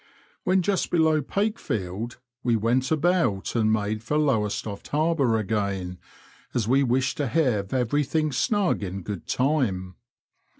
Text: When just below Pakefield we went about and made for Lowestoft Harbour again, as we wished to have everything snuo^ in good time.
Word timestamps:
When 0.45 0.63
just 0.63 0.89
below 0.89 1.21
Pakefield 1.21 2.17
we 2.41 2.55
went 2.55 2.89
about 2.89 3.55
and 3.55 3.71
made 3.71 4.01
for 4.01 4.17
Lowestoft 4.17 4.87
Harbour 4.87 5.37
again, 5.37 5.99
as 6.55 6.67
we 6.67 6.81
wished 6.81 7.17
to 7.17 7.27
have 7.27 7.71
everything 7.71 8.31
snuo^ 8.31 8.81
in 8.81 9.03
good 9.03 9.27
time. 9.27 9.93